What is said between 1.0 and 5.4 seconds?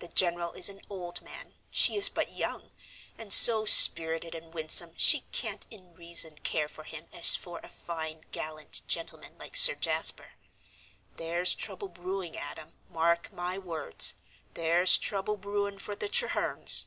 man, she is but young, and so spirited and winsome she